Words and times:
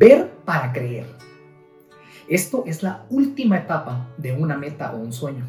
Ver 0.00 0.30
para 0.46 0.72
creer. 0.72 1.04
Esto 2.26 2.64
es 2.66 2.82
la 2.82 3.04
última 3.10 3.58
etapa 3.58 4.08
de 4.16 4.32
una 4.32 4.56
meta 4.56 4.94
o 4.94 4.96
un 4.96 5.12
sueño. 5.12 5.44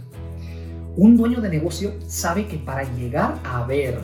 Un 0.98 1.16
dueño 1.16 1.40
de 1.40 1.48
negocio 1.48 1.94
sabe 2.06 2.48
que 2.48 2.58
para 2.58 2.84
llegar 2.84 3.40
a 3.46 3.64
ver 3.64 4.02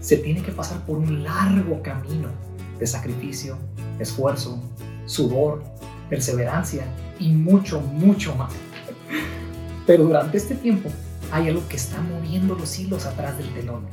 se 0.00 0.16
tiene 0.16 0.42
que 0.42 0.52
pasar 0.52 0.86
por 0.86 0.96
un 0.96 1.22
largo 1.22 1.82
camino 1.82 2.30
de 2.78 2.86
sacrificio, 2.86 3.58
esfuerzo, 3.98 4.62
sudor, 5.04 5.62
perseverancia 6.08 6.84
y 7.18 7.32
mucho, 7.32 7.82
mucho 7.82 8.34
más. 8.36 8.54
Pero 9.86 10.04
durante 10.04 10.38
este 10.38 10.54
tiempo 10.54 10.88
hay 11.30 11.48
algo 11.48 11.68
que 11.68 11.76
está 11.76 12.00
moviendo 12.00 12.54
los 12.54 12.78
hilos 12.78 13.04
atrás 13.04 13.36
del 13.36 13.52
telón. 13.52 13.84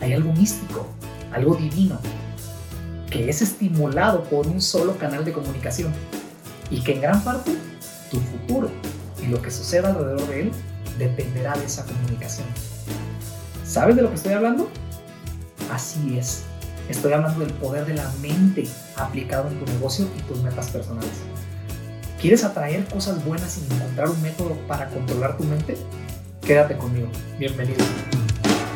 Hay 0.00 0.12
algo 0.12 0.34
místico, 0.34 0.86
algo 1.32 1.54
divino, 1.54 1.98
que 3.10 3.28
es 3.28 3.42
estimulado 3.42 4.24
por 4.24 4.46
un 4.46 4.62
solo 4.62 4.96
canal 4.96 5.24
de 5.24 5.32
comunicación 5.32 5.92
y 6.70 6.82
que 6.82 6.94
en 6.94 7.00
gran 7.02 7.22
parte 7.22 7.52
tu 8.10 8.20
futuro 8.20 8.70
y 9.20 9.26
lo 9.26 9.42
que 9.42 9.50
suceda 9.50 9.90
alrededor 9.90 10.26
de 10.28 10.42
él 10.42 10.52
dependerá 10.98 11.56
de 11.56 11.64
esa 11.64 11.84
comunicación. 11.84 12.46
¿Sabes 13.66 13.96
de 13.96 14.02
lo 14.02 14.08
que 14.08 14.14
estoy 14.14 14.32
hablando? 14.32 14.68
Así 15.72 16.18
es. 16.18 16.42
Estoy 16.88 17.12
hablando 17.12 17.40
del 17.40 17.52
poder 17.54 17.84
de 17.84 17.94
la 17.94 18.08
mente 18.20 18.66
aplicado 18.96 19.48
en 19.48 19.58
tu 19.58 19.66
negocio 19.72 20.08
y 20.16 20.22
tus 20.22 20.42
metas 20.42 20.70
personales. 20.70 21.10
¿Quieres 22.20 22.44
atraer 22.44 22.84
cosas 22.86 23.24
buenas 23.24 23.52
sin 23.52 23.64
encontrar 23.72 24.10
un 24.10 24.20
método 24.22 24.54
para 24.66 24.88
controlar 24.88 25.36
tu 25.36 25.44
mente? 25.44 25.76
Quédate 26.42 26.76
conmigo. 26.76 27.08
Bienvenido. 27.38 27.84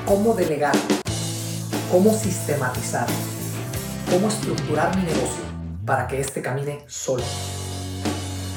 ¿Cómo 0.06 0.34
delegar? 0.34 0.74
¿Cómo 1.91 2.12
sistematizar? 2.12 3.08
¿Cómo 4.10 4.28
estructurar 4.28 4.96
mi 4.96 5.02
negocio 5.02 5.42
para 5.84 6.06
que 6.06 6.20
éste 6.20 6.42
camine 6.42 6.80
solo? 6.86 7.24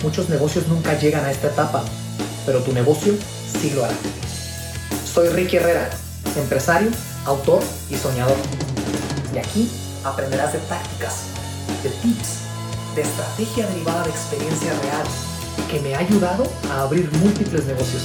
Muchos 0.03 0.29
negocios 0.29 0.67
nunca 0.67 0.97
llegan 0.99 1.25
a 1.25 1.31
esta 1.31 1.47
etapa, 1.47 1.83
pero 2.45 2.59
tu 2.59 2.73
negocio 2.73 3.13
sí 3.59 3.71
lo 3.71 3.85
hará. 3.85 3.95
Soy 5.05 5.29
Ricky 5.29 5.57
Herrera, 5.57 5.89
empresario, 6.35 6.89
autor 7.25 7.63
y 7.89 7.95
soñador. 7.95 8.37
Y 9.33 9.37
aquí 9.37 9.71
aprenderás 10.03 10.53
de 10.53 10.59
tácticas, 10.59 11.23
de 11.81 11.89
tips, 11.89 12.37
de 12.95 13.01
estrategia 13.01 13.67
derivada 13.67 14.03
de 14.03 14.09
experiencia 14.09 14.71
real 14.81 15.07
que 15.71 15.79
me 15.79 15.95
ha 15.95 15.99
ayudado 15.99 16.43
a 16.71 16.83
abrir 16.83 17.11
múltiples 17.13 17.65
negocios. 17.65 18.03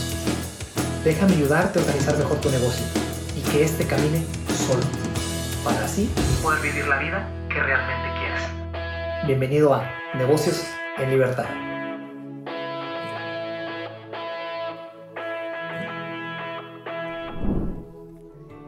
Déjame 1.04 1.34
ayudarte 1.34 1.78
a 1.78 1.82
organizar 1.82 2.16
mejor 2.16 2.40
tu 2.40 2.50
negocio 2.50 2.84
y 3.36 3.40
que 3.50 3.64
éste 3.64 3.86
camine 3.86 4.24
solo, 4.66 5.01
para 5.64 5.84
así 5.84 6.08
poder 6.42 6.60
vivir 6.60 6.86
la 6.88 6.98
vida 6.98 7.28
que 7.48 7.60
realmente 7.60 8.08
quieres. 8.18 8.42
Bienvenido 9.26 9.72
a 9.74 9.88
Negocios 10.14 10.64
en 10.98 11.10
Libertad. 11.10 11.46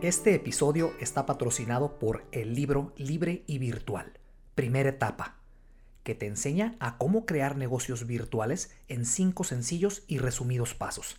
Este 0.02 0.34
episodio 0.34 0.92
está 1.00 1.26
patrocinado 1.26 1.98
por 1.98 2.24
el 2.30 2.54
libro 2.54 2.92
Libre 2.96 3.42
y 3.46 3.58
Virtual, 3.58 4.12
primera 4.54 4.90
etapa, 4.90 5.38
que 6.02 6.14
te 6.14 6.26
enseña 6.26 6.76
a 6.78 6.98
cómo 6.98 7.26
crear 7.26 7.56
negocios 7.56 8.06
virtuales 8.06 8.72
en 8.88 9.04
cinco 9.06 9.42
sencillos 9.42 10.04
y 10.06 10.18
resumidos 10.18 10.74
pasos. 10.74 11.18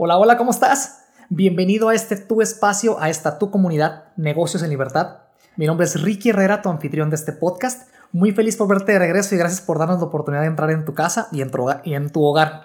Hola, 0.00 0.16
hola, 0.16 0.36
¿cómo 0.38 0.52
estás? 0.52 1.06
Bienvenido 1.28 1.88
a 1.88 1.94
este 1.96 2.14
tu 2.14 2.40
espacio, 2.40 3.00
a 3.00 3.10
esta 3.10 3.36
tu 3.36 3.50
comunidad, 3.50 4.04
Negocios 4.16 4.62
en 4.62 4.70
Libertad. 4.70 5.22
Mi 5.56 5.66
nombre 5.66 5.86
es 5.86 6.00
Ricky 6.00 6.28
Herrera, 6.30 6.62
tu 6.62 6.68
anfitrión 6.68 7.10
de 7.10 7.16
este 7.16 7.32
podcast 7.32 7.88
muy 8.12 8.32
feliz 8.32 8.56
por 8.56 8.68
verte 8.68 8.92
de 8.92 8.98
regreso 9.00 9.34
y 9.34 9.38
gracias 9.38 9.60
por 9.60 9.78
darnos 9.78 9.98
la 9.98 10.06
oportunidad 10.06 10.42
de 10.42 10.48
entrar 10.48 10.70
en 10.70 10.84
tu 10.84 10.94
casa 10.94 11.28
y 11.30 11.42
en 11.42 11.50
tu 11.50 11.62
hogar. 11.62 11.82
Y 11.84 11.94
en 11.94 12.10
tu 12.10 12.22
hogar. 12.22 12.64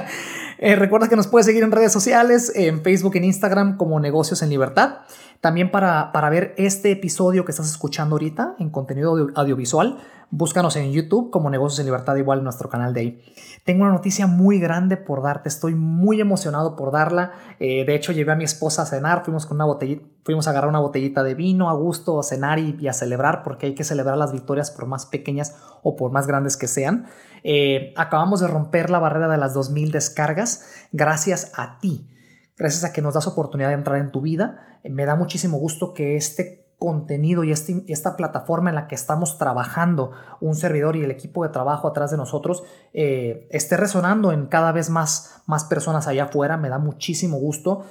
Eh, 0.64 0.76
recuerda 0.76 1.08
que 1.08 1.16
nos 1.16 1.26
puedes 1.26 1.44
seguir 1.44 1.64
en 1.64 1.72
redes 1.72 1.92
sociales, 1.92 2.52
en 2.54 2.82
Facebook, 2.82 3.16
en 3.16 3.24
Instagram 3.24 3.76
como 3.76 3.98
Negocios 3.98 4.42
en 4.42 4.48
Libertad. 4.48 4.98
También 5.40 5.72
para, 5.72 6.12
para 6.12 6.30
ver 6.30 6.54
este 6.56 6.92
episodio 6.92 7.44
que 7.44 7.50
estás 7.50 7.68
escuchando 7.68 8.14
ahorita 8.14 8.54
en 8.60 8.70
contenido 8.70 9.28
audiovisual, 9.34 9.98
búscanos 10.30 10.76
en 10.76 10.92
YouTube 10.92 11.30
como 11.30 11.50
Negocios 11.50 11.80
en 11.80 11.86
Libertad, 11.86 12.14
igual 12.14 12.44
nuestro 12.44 12.68
canal 12.68 12.94
de 12.94 13.00
ahí. 13.00 13.22
Tengo 13.64 13.82
una 13.82 13.92
noticia 13.92 14.26
muy 14.26 14.58
grande 14.58 14.96
por 14.96 15.22
darte, 15.22 15.48
estoy 15.48 15.74
muy 15.74 16.20
emocionado 16.20 16.74
por 16.74 16.90
darla. 16.90 17.32
Eh, 17.60 17.84
de 17.84 17.94
hecho, 17.94 18.12
llevé 18.12 18.32
a 18.32 18.36
mi 18.36 18.44
esposa 18.44 18.82
a 18.82 18.86
cenar, 18.86 19.24
fuimos 19.24 19.46
con 19.46 19.56
una 19.56 19.64
botellita, 19.66 20.04
fuimos 20.24 20.46
a 20.46 20.50
agarrar 20.50 20.70
una 20.70 20.80
botellita 20.80 21.22
de 21.22 21.34
vino 21.34 21.70
a 21.70 21.74
gusto, 21.74 22.18
a 22.18 22.22
cenar 22.22 22.58
y, 22.58 22.88
a 22.88 22.92
celebrar, 22.92 23.42
porque 23.42 23.66
hay 23.66 23.74
que 23.74 23.84
celebrar 23.84 24.16
las 24.16 24.32
victorias 24.32 24.70
por 24.70 24.86
más 24.86 25.06
pequeñas 25.06 25.56
o 25.82 25.96
por 25.96 26.10
más 26.12 26.26
grandes 26.26 26.56
que 26.56 26.66
sean. 26.66 27.06
Eh, 27.44 27.92
acabamos 27.96 28.40
de 28.40 28.48
romper 28.48 28.90
la 28.90 28.98
barrera 28.98 29.28
de 29.28 29.38
las 29.38 29.54
2.000 29.54 29.90
descargas 29.90 30.64
gracias 30.92 31.52
a 31.56 31.78
ti 31.80 32.08
gracias 32.56 32.84
a 32.84 32.92
que 32.92 33.02
nos 33.02 33.14
das 33.14 33.26
oportunidad 33.26 33.68
de 33.68 33.74
entrar 33.74 33.98
en 33.98 34.12
tu 34.12 34.20
vida. 34.20 34.78
Eh, 34.84 34.90
me 34.90 35.04
da 35.04 35.16
muchísimo 35.16 35.58
gusto 35.58 35.92
que 35.94 36.16
este 36.16 36.60
contenido 36.78 37.44
y 37.44 37.52
este, 37.52 37.84
esta 37.86 38.16
plataforma 38.16 38.70
en 38.70 38.74
la 38.74 38.88
que 38.88 38.96
estamos 38.96 39.38
trabajando, 39.38 40.10
un 40.40 40.56
servidor 40.56 40.96
y 40.96 41.02
el 41.02 41.12
equipo 41.12 41.44
de 41.44 41.50
trabajo 41.50 41.86
atrás 41.86 42.10
de 42.10 42.16
nosotros, 42.16 42.64
eh, 42.92 43.48
esté 43.50 43.76
resonando 43.76 44.32
en 44.32 44.46
cada 44.46 44.72
vez 44.72 44.90
más, 44.90 45.42
más 45.46 45.64
personas 45.64 46.08
allá 46.08 46.24
afuera. 46.24 46.56
Me 46.56 46.68
da 46.68 46.78
muchísimo 46.78 47.38
gusto. 47.38 47.84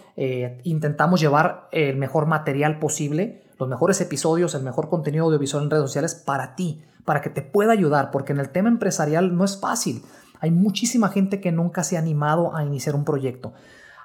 Intentamos 0.64 1.22
llevar 1.22 1.70
el 1.72 1.96
mejor 1.96 2.26
material 2.26 2.80
posible, 2.80 3.44
los 3.62 3.70
mejores 3.70 4.02
episodios, 4.02 4.56
el 4.56 4.64
mejor 4.64 4.90
contenido 4.90 5.26
audiovisual 5.26 5.64
en 5.64 5.70
redes 5.70 5.84
sociales 5.84 6.16
para 6.16 6.56
ti, 6.56 6.82
para 7.06 7.22
que 7.22 7.30
te 7.30 7.44
pueda 7.44 7.72
ayudar, 7.72 8.10
porque 8.10 8.34
en 8.34 8.40
el 8.40 8.50
tema 8.50 8.70
empresarial 8.70 9.36
no 9.38 9.46
es 9.46 9.60
fácil. 9.60 10.04
Hay 10.40 10.50
muchísima 10.50 11.10
gente 11.10 11.40
que 11.40 11.52
nunca 11.52 11.84
se 11.84 11.96
ha 11.96 12.00
animado 12.00 12.56
a 12.56 12.64
iniciar 12.64 12.96
un 12.96 13.06
proyecto. 13.06 13.54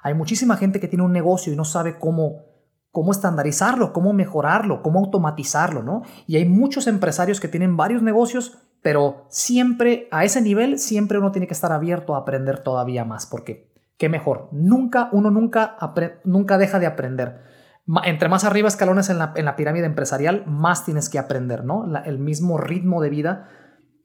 Hay 0.03 0.13
muchísima 0.13 0.57
gente 0.57 0.79
que 0.79 0.87
tiene 0.87 1.03
un 1.03 1.11
negocio 1.11 1.51
y 1.51 1.55
no 1.55 1.65
sabe 1.65 1.97
cómo, 1.97 2.43
cómo 2.91 3.11
estandarizarlo, 3.11 3.93
cómo 3.93 4.13
mejorarlo, 4.13 4.83
cómo 4.83 4.99
automatizarlo, 4.99 5.81
¿no? 5.81 6.03
Y 6.27 6.37
hay 6.37 6.45
muchos 6.45 6.85
empresarios 6.85 7.39
que 7.39 7.47
tienen 7.47 7.77
varios 7.77 8.03
negocios, 8.03 8.59
pero 8.83 9.25
siempre 9.29 10.07
a 10.11 10.23
ese 10.23 10.39
nivel, 10.39 10.77
siempre 10.77 11.17
uno 11.17 11.31
tiene 11.31 11.47
que 11.47 11.55
estar 11.55 11.71
abierto 11.71 12.13
a 12.13 12.19
aprender 12.19 12.59
todavía 12.59 13.05
más, 13.05 13.25
porque 13.25 13.73
qué 13.97 14.07
mejor, 14.07 14.49
nunca, 14.51 15.09
uno 15.13 15.31
nunca, 15.31 15.77
nunca 16.23 16.59
deja 16.59 16.77
de 16.77 16.85
aprender. 16.85 17.56
Entre 18.03 18.27
más 18.27 18.43
arriba 18.43 18.67
escalones 18.67 19.09
en 19.09 19.17
la, 19.17 19.33
en 19.35 19.45
la 19.45 19.55
pirámide 19.55 19.85
empresarial, 19.85 20.43
más 20.45 20.83
tienes 20.83 21.09
que 21.09 21.19
aprender, 21.19 21.63
¿no? 21.63 21.85
el 22.03 22.19
mismo 22.19 22.57
ritmo 22.57 23.01
de 23.01 23.09
vida 23.09 23.49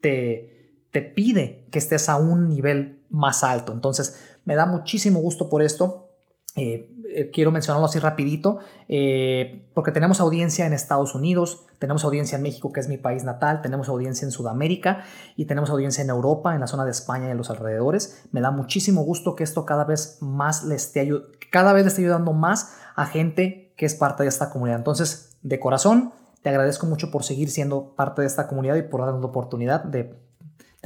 te, 0.00 0.52
te 0.92 1.02
pide 1.02 1.66
que 1.72 1.78
estés 1.78 2.08
a 2.08 2.16
un 2.16 2.48
nivel 2.48 3.02
más 3.10 3.42
alto. 3.42 3.72
Entonces, 3.72 4.38
me 4.44 4.54
da 4.54 4.66
muchísimo 4.66 5.20
gusto 5.20 5.48
por 5.48 5.62
esto. 5.62 6.10
Eh, 6.54 6.90
eh, 7.14 7.30
quiero 7.32 7.50
mencionarlo 7.50 7.86
así 7.86 7.98
rapidito, 7.98 8.58
eh, 8.88 9.66
porque 9.74 9.90
tenemos 9.90 10.20
audiencia 10.20 10.66
en 10.66 10.74
Estados 10.74 11.14
Unidos, 11.14 11.64
tenemos 11.78 12.04
audiencia 12.04 12.36
en 12.36 12.42
México, 12.42 12.72
que 12.72 12.80
es 12.80 12.88
mi 12.88 12.98
país 12.98 13.24
natal, 13.24 13.62
tenemos 13.62 13.88
audiencia 13.88 14.26
en 14.26 14.32
Sudamérica 14.32 15.04
y 15.34 15.46
tenemos 15.46 15.70
audiencia 15.70 16.02
en 16.02 16.10
Europa, 16.10 16.54
en 16.54 16.60
la 16.60 16.66
zona 16.66 16.84
de 16.84 16.90
España 16.90 17.28
y 17.28 17.30
en 17.30 17.38
los 17.38 17.48
alrededores. 17.48 18.26
Me 18.32 18.42
da 18.42 18.50
muchísimo 18.50 19.02
gusto 19.02 19.34
que 19.34 19.44
esto 19.44 19.64
cada 19.64 19.84
vez 19.84 20.18
más 20.20 20.64
le 20.64 20.74
esté, 20.74 21.10
cada 21.50 21.72
vez 21.72 21.84
le 21.84 21.88
esté 21.88 22.02
ayudando 22.02 22.34
más 22.34 22.76
a 22.96 23.06
gente 23.06 23.61
que 23.76 23.86
es 23.86 23.94
parte 23.94 24.22
de 24.22 24.28
esta 24.28 24.50
comunidad. 24.50 24.78
Entonces, 24.78 25.36
de 25.42 25.58
corazón, 25.58 26.12
te 26.42 26.48
agradezco 26.48 26.86
mucho 26.86 27.10
por 27.10 27.24
seguir 27.24 27.50
siendo 27.50 27.94
parte 27.94 28.20
de 28.20 28.26
esta 28.26 28.48
comunidad 28.48 28.76
y 28.76 28.82
por 28.82 29.00
darnos 29.00 29.20
la 29.20 29.28
oportunidad 29.28 29.84
de, 29.84 30.14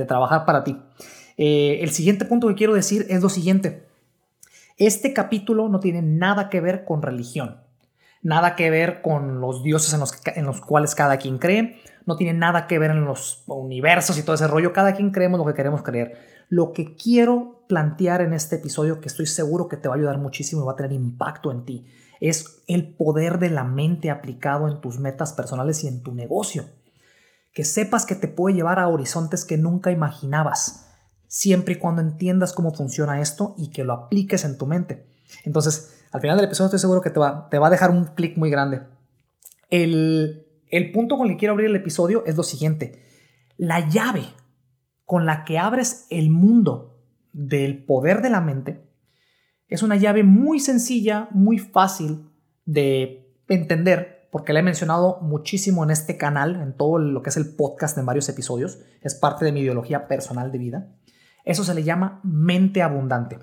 trabajar 0.07 0.45
para 0.45 0.63
ti. 0.63 0.79
Eh, 1.39 1.79
el 1.81 1.91
siguiente 1.91 2.27
punto 2.27 2.49
que 2.49 2.55
quiero 2.55 2.75
decir 2.75 3.07
es 3.09 3.23
lo 3.23 3.31
siguiente. 3.31 3.87
Este 4.77 5.15
capítulo 5.15 5.71
no 5.71 5.81
tiene 5.81 6.03
nada 6.03 6.51
que 6.51 6.61
ver 6.61 6.85
con 6.85 7.01
religión, 7.01 7.63
nada 8.21 8.57
que 8.57 8.69
ver 8.69 9.01
con 9.01 9.41
los 9.41 9.63
dioses 9.63 9.95
en 9.95 10.01
los, 10.01 10.13
en 10.35 10.45
los 10.45 10.61
cuales 10.61 10.95
cada 10.95 11.17
quien 11.17 11.39
cree, 11.39 11.81
no 12.05 12.17
tiene 12.17 12.39
nada 12.39 12.67
que 12.67 12.79
ver 12.79 12.91
en 12.91 13.05
los 13.05 13.43
universos 13.47 14.19
y 14.19 14.23
todo 14.23 14.35
ese 14.35 14.47
rollo, 14.47 14.75
cada 14.75 14.95
quien 14.95 15.11
creemos 15.11 15.39
lo 15.39 15.47
que 15.47 15.55
queremos 15.55 15.83
creer. 15.83 16.19
Lo 16.49 16.73
que 16.73 16.95
quiero 16.95 17.65
plantear 17.69 18.21
en 18.21 18.33
este 18.33 18.57
episodio, 18.57 19.01
que 19.01 19.09
estoy 19.09 19.27
seguro 19.27 19.67
que 19.67 19.77
te 19.77 19.89
va 19.89 19.95
a 19.95 19.99
ayudar 19.99 20.19
muchísimo 20.19 20.63
y 20.63 20.67
va 20.67 20.73
a 20.73 20.77
tener 20.77 20.93
impacto 20.93 21.51
en 21.51 21.65
ti, 21.65 21.87
es 22.21 22.63
el 22.67 22.95
poder 22.95 23.39
de 23.39 23.51
la 23.51 23.65
mente 23.65 24.11
aplicado 24.11 24.69
en 24.69 24.81
tus 24.81 24.99
metas 24.99 25.33
personales 25.33 25.85
y 25.85 25.89
en 25.89 26.03
tu 26.03 26.13
negocio. 26.13 26.65
Que 27.53 27.65
sepas 27.65 28.07
que 28.07 28.15
te 28.15 28.29
puede 28.29 28.57
llevar 28.57 28.79
a 28.79 28.89
horizontes 28.89 29.45
que 29.45 29.57
nunca 29.57 29.91
imaginabas 29.91 30.87
siempre 31.29 31.75
y 31.75 31.79
cuando 31.79 32.03
entiendas 32.03 32.53
cómo 32.53 32.73
funciona 32.73 33.21
esto 33.21 33.55
y 33.59 33.71
que 33.71 33.85
lo 33.85 33.93
apliques 33.93 34.45
en 34.45 34.59
tu 34.59 34.67
mente. 34.67 35.07
Entonces, 35.45 36.05
al 36.13 36.21
final 36.21 36.37
del 36.37 36.47
episodio 36.47 36.67
estoy 36.67 36.81
seguro 36.81 37.01
que 37.01 37.11
te 37.11 37.21
va, 37.21 37.49
te 37.51 37.59
va 37.59 37.67
a 37.67 37.71
dejar 37.71 37.91
un 37.91 38.05
clic 38.07 38.37
muy 38.37 38.51
grande. 38.51 38.83
El, 39.71 40.47
el 40.69 40.93
punto 40.93 41.17
con 41.17 41.27
el 41.27 41.35
que 41.35 41.39
quiero 41.39 41.53
abrir 41.53 41.69
el 41.69 41.77
episodio 41.77 42.25
es 42.27 42.37
lo 42.37 42.43
siguiente. 42.43 43.05
La 43.57 43.89
llave 43.89 44.25
con 45.05 45.27
la 45.27 45.45
que 45.45 45.59
abres 45.59 46.07
el 46.11 46.31
mundo 46.31 46.99
del 47.33 47.85
poder 47.85 48.23
de 48.23 48.31
la 48.31 48.41
mente 48.41 48.86
Es 49.69 49.83
una 49.83 49.97
llave 49.97 50.23
muy 50.23 50.61
sencilla, 50.61 51.29
muy 51.33 51.59
fácil 51.59 52.31
de 52.65 53.33
entender, 53.49 54.29
porque 54.31 54.53
la 54.53 54.61
he 54.61 54.63
mencionado 54.63 55.19
muchísimo 55.23 55.83
en 55.83 55.91
este 55.91 56.17
canal, 56.17 56.57
en 56.57 56.77
todo 56.77 56.99
lo 56.99 57.23
que 57.23 57.31
es 57.31 57.37
el 57.37 57.55
podcast 57.55 57.99
en 57.99 58.07
varios 58.07 58.29
episodios. 58.29 58.79
Es 59.01 59.15
parte 59.15 59.45
de 59.45 59.53
mi 59.53 59.61
ideología 59.61 60.07
personal 60.09 60.53
de 60.53 60.59
vida. 60.59 60.89
Eso 61.45 61.65
se 61.65 61.75
le 61.75 61.83
llama 61.83 62.21
mente 62.23 62.83
abundante. 62.83 63.39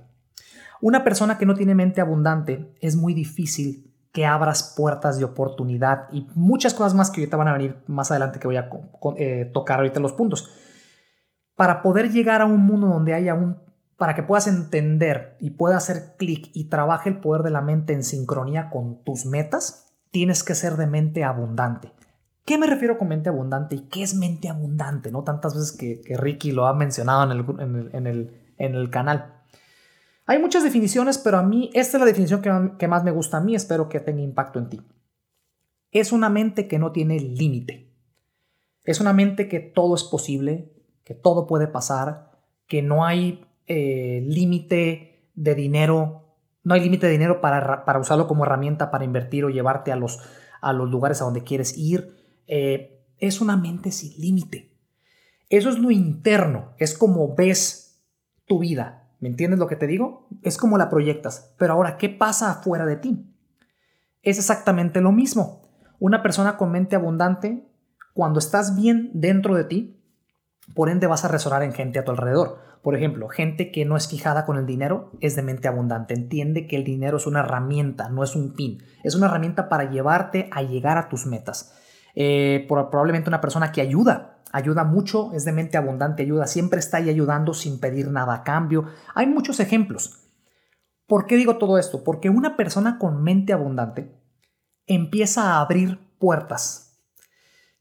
Una 0.82 1.04
persona 1.04 1.38
que 1.38 1.46
no 1.46 1.56
tiene 1.56 1.76
mente 1.76 2.02
abundante 2.02 2.74
es 2.82 2.96
muy 2.96 3.14
difícil 3.14 3.94
que 4.12 4.26
abras 4.26 4.76
puertas 4.78 5.18
de 5.18 5.26
oportunidad 5.26 6.08
y 6.12 6.28
muchas 6.36 6.74
cosas 6.74 6.94
más 6.94 7.10
que 7.10 7.22
ahorita 7.22 7.38
van 7.38 7.48
a 7.48 7.54
venir 7.54 7.78
más 7.88 8.12
adelante 8.12 8.40
que 8.40 8.48
voy 8.48 8.58
a 8.58 8.70
eh, 9.18 9.50
tocar 9.54 9.80
ahorita 9.80 10.00
los 10.00 10.14
puntos. 10.14 10.50
Para 11.56 11.82
poder 11.82 12.12
llegar 12.12 12.42
a 12.42 12.46
un 12.46 12.66
mundo 12.66 12.88
donde 12.88 13.14
haya 13.14 13.34
un, 13.34 13.63
para 14.04 14.16
que 14.16 14.24
puedas 14.24 14.48
entender 14.48 15.38
y 15.40 15.52
puedas 15.52 15.90
hacer 15.90 16.18
clic 16.18 16.50
y 16.54 16.66
trabaje 16.66 17.08
el 17.08 17.22
poder 17.22 17.42
de 17.42 17.52
la 17.52 17.62
mente 17.62 17.94
en 17.94 18.04
sincronía 18.04 18.70
con 18.70 19.02
tus 19.06 19.26
metas, 19.26 19.94
tienes 20.12 20.44
que 20.44 20.56
ser 20.56 20.76
de 20.76 20.88
mente 20.88 21.24
abundante. 21.24 21.94
¿Qué 22.44 22.58
me 22.58 22.68
refiero 22.68 22.98
con 22.98 23.08
mente 23.08 23.30
abundante 23.30 23.78
y 23.78 23.88
qué 23.88 24.04
es 24.04 24.14
mente 24.14 24.50
abundante? 24.50 25.10
No 25.10 25.24
tantas 25.24 25.56
veces 25.56 25.72
que, 25.72 26.02
Ricky 26.18 26.52
lo 26.52 26.68
ha 26.68 26.74
mencionado 26.74 27.32
en 27.32 28.76
el 28.76 28.90
canal. 28.90 29.34
Hay 30.26 30.38
muchas 30.40 30.66
definiciones, 30.66 31.18
pero 31.18 31.38
a 31.38 31.44
mí 31.44 31.70
esta 31.74 31.96
es 31.96 32.02
la 32.02 32.06
definición 32.06 32.42
que, 32.78 32.88
más 32.90 33.06
me 33.06 33.12
gusta 33.12 33.38
a 33.38 33.40
mí, 33.40 33.56
espero 33.56 33.88
que 33.88 34.02
tenga 34.02 34.22
impacto 34.22 34.60
en 34.60 34.68
ti. 34.68 34.82
Es 35.92 36.12
una 36.12 36.28
mente 36.28 36.68
que 36.68 36.78
no 36.78 36.92
tiene 36.92 37.22
límite. 37.22 37.90
Es 38.84 39.00
una 39.00 39.14
mente 39.14 39.48
que 39.48 39.62
todo 39.62 39.96
es 39.96 40.04
posible, 40.04 40.74
que 41.06 41.14
todo 41.14 41.48
puede 41.48 41.68
pasar, 41.68 42.32
que 42.68 42.82
no 42.82 43.06
hay 43.06 43.46
eh, 43.68 44.24
límite 44.28 45.30
de 45.36 45.56
dinero, 45.56 46.36
no 46.64 46.74
hay 46.74 46.82
límite 46.82 47.08
de 47.08 47.14
dinero 47.14 47.42
para, 47.42 47.86
para, 47.86 48.00
usarlo 48.00 48.28
como 48.28 48.46
herramienta 48.46 48.92
para 48.92 49.06
invertir 49.06 49.46
o 49.46 49.50
llevarte 49.50 49.92
a 49.92 49.96
los, 49.96 50.20
a 50.62 50.74
los 50.74 50.90
lugares 50.90 51.22
a 51.22 51.26
donde 51.26 51.44
quieres 51.44 51.78
ir. 51.78 52.16
Eh, 52.48 53.06
es 53.18 53.42
una 53.42 53.58
mente 53.58 53.92
sin 53.92 54.20
límite. 54.20 54.72
Eso 55.50 55.70
es 55.70 55.80
lo 55.80 55.92
interno, 55.92 56.74
es 56.78 56.98
como 56.98 57.36
ves 57.36 58.02
tu 58.46 58.60
vida, 58.60 59.04
¿Me 59.24 59.30
entiendes 59.30 59.58
lo 59.58 59.68
que 59.68 59.78
te 59.78 59.88
digo? 59.88 60.28
Es 60.42 60.58
como 60.58 60.78
la 60.78 60.90
proyectas. 60.90 61.54
Pero 61.58 61.72
ahora, 61.72 61.96
¿qué 61.96 62.10
pasa 62.10 62.52
afuera 62.52 62.86
de 62.86 62.98
ti? 62.98 63.26
Es 64.22 64.38
exactamente 64.38 65.00
lo 65.00 65.14
mismo. 65.14 65.62
Una 65.98 66.22
persona 66.22 66.58
con 66.58 66.74
mente 66.74 66.98
abundante, 66.98 67.66
cuando 68.14 68.40
estás 68.40 68.76
bien 68.76 69.12
dentro 69.14 69.56
de 69.56 69.64
ti, 69.64 70.04
por 70.76 70.90
ende 70.90 71.08
vas 71.08 71.24
a 71.24 71.30
resonar 71.30 71.64
en 71.64 71.72
gente 71.72 72.00
a 72.00 72.04
tu 72.04 72.12
alrededor. 72.12 72.60
Por 72.84 72.96
ejemplo, 72.96 73.30
gente 73.30 73.72
que 73.72 73.86
no 73.86 73.98
es 73.98 74.08
fijada 74.08 74.46
con 74.46 74.58
el 74.58 74.68
dinero 74.68 75.12
es 75.22 75.36
de 75.36 75.42
mente 75.42 75.68
abundante. 75.68 76.14
Entiende 76.14 76.68
que 76.68 76.76
el 76.76 76.84
dinero 76.84 77.18
es 77.18 77.26
una 77.26 77.40
herramienta, 77.40 78.10
no 78.10 78.24
es 78.24 78.36
un 78.36 78.54
fin. 78.54 78.84
Es 79.04 79.16
una 79.16 79.26
herramienta 79.26 79.70
para 79.70 79.90
llevarte 79.90 80.50
a 80.52 80.62
llegar 80.62 81.00
a 81.00 81.10
tus 81.10 81.26
metas. 81.26 81.74
Eh, 82.14 82.66
probablemente 82.68 83.30
una 83.30 83.42
persona 83.42 83.72
que 83.72 83.82
ayuda 83.82 84.34
ayuda 84.54 84.84
mucho, 84.84 85.34
es 85.34 85.44
de 85.44 85.52
mente 85.52 85.78
abundante, 85.78 86.24
ayuda, 86.24 86.48
siempre 86.48 86.80
está 86.80 86.98
ahí 86.98 87.10
ayudando 87.10 87.54
sin 87.54 87.80
pedir 87.80 88.10
nada 88.10 88.36
a 88.36 88.44
cambio. 88.44 88.86
Hay 89.16 89.26
muchos 89.26 89.60
ejemplos. 89.60 90.30
¿Por 91.08 91.26
qué 91.26 91.36
digo 91.36 91.58
todo 91.58 91.78
esto? 91.78 92.04
Porque 92.04 92.30
una 92.30 92.56
persona 92.56 92.98
con 93.00 93.24
mente 93.24 93.52
abundante 93.52 94.16
empieza 94.86 95.54
a 95.56 95.62
abrir 95.62 96.00
puertas 96.20 97.04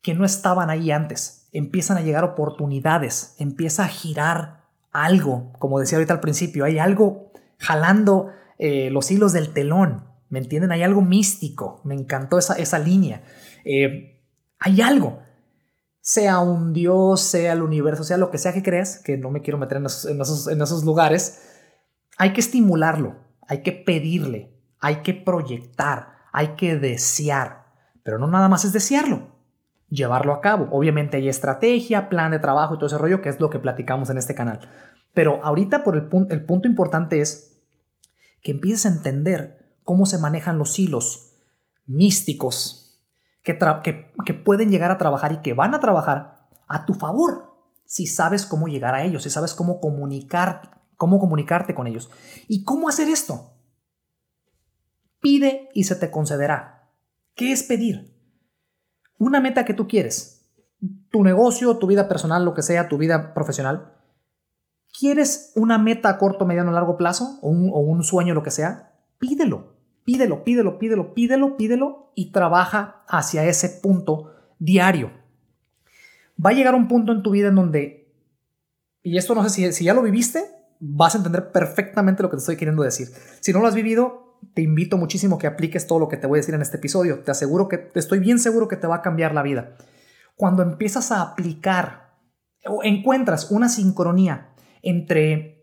que 0.00 0.14
no 0.14 0.25
estaban 0.25 0.70
ahí 0.70 0.90
antes. 0.90 1.48
Empiezan 1.52 1.98
a 1.98 2.00
llegar 2.00 2.25
oportunidades, 2.25 3.37
empieza 3.38 3.84
a 3.84 3.88
girar 3.88 4.62
algo, 4.93 5.53
como 5.59 5.81
decía 5.81 5.99
ahorita 5.99 6.15
al 6.15 6.21
principio, 6.21 6.65
hay 6.65 6.79
algo 6.79 7.33
jalando 7.59 8.31
eh, 8.59 8.91
los 8.91 9.11
hilos 9.11 9.33
del 9.33 9.53
telón, 9.53 10.09
¿me 10.29 10.39
entienden? 10.39 10.73
Hay 10.73 10.83
algo 10.83 11.03
místico, 11.03 11.81
me 11.85 11.94
encantó 11.94 12.39
esa, 12.39 12.55
esa 12.55 12.79
línea. 12.79 13.25
Eh, 13.65 14.23
hay 14.59 14.81
algo 14.81 15.23
sea 16.03 16.41
un 16.41 16.73
Dios, 16.73 17.23
sea 17.23 17.53
el 17.53 17.62
universo, 17.62 18.05
sea 18.05 18.17
lo 18.17 18.31
que 18.31 18.39
sea 18.39 18.53
que 18.53 18.62
creas, 18.62 18.99
que 18.99 19.17
no 19.17 19.31
me 19.31 19.41
quiero 19.41 19.56
meter 19.56 19.79
en 19.79 19.87
esos, 19.87 20.85
lugares, 20.85 21.41
hay 22.19 22.33
que 22.33 22.41
estimularlo, 22.41 23.17
hay 23.49 23.62
que 23.62 23.73
pedirle, 23.73 24.61
hay 24.81 24.97
que 24.97 25.15
proyectar, 25.15 26.09
hay 26.33 26.56
que 26.56 26.77
desear, 26.77 27.67
pero 28.03 28.19
no 28.19 28.27
nada 28.27 28.49
más 28.49 28.65
es 28.65 28.73
desearlo, 28.73 29.21
llevarlo 29.93 30.33
a 30.33 30.41
cabo. 30.41 30.69
Obviamente 30.73 31.19
hay 31.19 31.29
estrategia, 31.29 32.09
plan 32.09 32.31
de 32.33 32.39
trabajo 32.39 32.75
y 32.75 32.79
todo 32.79 32.87
ese 32.87 32.99
rollo, 32.99 33.21
que 33.21 33.29
es 33.29 33.39
lo 33.39 33.50
que 33.50 33.59
platicamos 33.59 34.11
en 34.11 34.19
este 34.19 34.35
canal. 34.35 34.61
Pero 35.12 35.41
ahorita 35.44 35.85
por 35.85 35.97
el, 35.97 36.09
el 36.31 36.44
punto 36.44 36.67
importante 36.67 37.21
es 37.21 37.62
que 38.43 38.53
empieces 38.53 38.87
a 38.87 38.94
entender 38.94 39.77
cómo 39.85 40.06
se 40.06 40.19
manejan 40.19 40.59
los 40.59 40.79
hilos 40.79 41.35
místicos, 41.87 42.83
que, 43.43 43.55
pueden 44.44 44.71
llegar 44.71 44.91
a 44.91 44.99
trabajar 44.99 45.33
y 45.33 45.43
que 45.43 45.53
van 45.53 45.75
a 45.75 45.81
trabajar 45.81 46.49
a 46.69 46.87
tu 46.87 46.94
favor 46.94 47.53
si 47.85 48.06
sabes 48.06 48.47
cómo 48.47 48.69
llegar 48.69 48.94
a 48.94 49.05
ellos, 49.05 49.25
si 49.25 49.31
sabes 49.31 49.53
cómo 49.53 49.81
comunicar, 49.81 50.83
cómo 50.97 51.19
comunicarte 51.19 51.75
con 51.75 51.87
ellos. 51.87 52.11
¿Y 52.49 52.65
cómo 52.65 52.89
hacer 52.89 53.09
esto? 53.09 53.59
Pide 55.21 55.69
y 55.75 55.85
se 55.85 55.97
te 55.97 56.11
concederá. 56.11 56.91
¿Qué 57.35 57.53
es 57.53 57.65
pedir? 57.65 58.12
Una 59.22 59.40
meta 59.40 59.64
que 59.64 59.72
tú 59.72 59.86
quieres, 59.86 60.50
tu 61.12 61.22
negocio, 61.22 61.76
tu 61.76 61.86
vida 61.86 62.08
personal, 62.08 62.44
lo 62.44 62.54
que 62.54 62.62
sea, 62.62 62.88
tu 62.88 62.98
vida 62.98 63.34
profesional. 63.34 63.92
¿Quieres 64.98 65.52
una 65.54 65.78
meta 65.78 66.08
a 66.08 66.19
corto, 66.19 66.44
mediano, 66.44 66.72
largo 66.72 66.96
plazo 66.96 67.38
o 67.40 67.50
un, 67.50 68.02
sueño, 68.02 68.34
lo 68.34 68.42
que 68.42 68.50
sea? 68.50 68.94
Pídelo. 69.20 69.76
Pídelo, 70.04 70.42
pídelo, 70.42 70.76
pídelo, 70.76 71.14
pídelo, 71.14 71.56
pídelo 71.56 72.10
y 72.16 72.32
trabaja 72.32 73.04
hacia 73.06 73.44
ese 73.44 73.69
punto 73.69 74.32
diario. 74.58 75.12
Va 76.44 76.50
a 76.50 76.54
llegar 76.54 76.74
un 76.74 76.88
punto 76.88 77.12
en 77.12 77.22
tu 77.22 77.30
vida 77.30 77.46
en 77.46 77.54
donde, 77.54 78.12
y 79.04 79.19
esto 79.19 79.36
no 79.36 79.48
sé 79.48 79.72
si 79.72 79.84
ya 79.84 79.94
lo 79.94 80.02
viviste, 80.02 80.42
vas 80.80 81.14
a 81.14 81.19
entender 81.19 81.52
perfectamente 81.52 82.24
lo 82.24 82.28
que 82.28 82.38
te 82.38 82.40
estoy 82.40 82.56
queriendo 82.56 82.82
decir. 82.82 83.06
Si 83.38 83.52
no 83.52 83.60
lo 83.60 83.69
has 83.69 83.76
vivido, 83.76 84.21
te 84.55 84.62
invito 84.62 84.97
muchísimo 84.97 85.39
que 85.39 85.47
apliques 85.47 85.87
todo 85.87 85.99
lo 85.99 86.09
que 86.09 86.17
te 86.17 86.27
voy 86.27 86.39
a 86.39 86.41
decir 86.41 86.55
en 86.55 86.62
este 86.62 86.77
episodio. 86.77 87.21
Te 87.21 87.31
aseguro 87.31 87.69
que, 87.69 87.91
estoy 87.94 88.19
bien 88.19 88.39
seguro 88.39 88.69
que 88.69 88.77
te 88.77 88.87
va 88.87 88.97
a 88.97 89.03
cambiar 89.03 89.35
la 89.35 89.43
vida. 89.43 89.77
Cuando 90.37 90.62
empiezas 90.62 91.12
a 91.12 91.23
aplicar 91.23 92.17
o 92.67 92.83
encuentras 92.83 93.50
una 93.50 93.69
sincronía 93.69 94.55
entre 94.83 95.62